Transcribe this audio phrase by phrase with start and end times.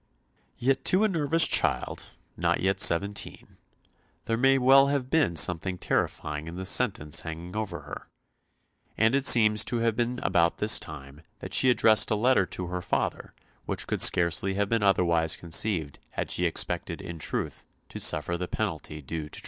[0.57, 2.05] Yet to a nervous child,
[2.35, 3.57] not yet seventeen,
[4.25, 8.07] there may well have been something terrifying in the sentence hanging over her,
[8.97, 12.65] and it seems to have been about this time that she addressed a letter to
[12.65, 13.35] her father
[13.65, 18.47] which could scarcely have been otherwise conceived had she expected in truth to suffer the
[18.47, 19.39] penalty due to treason.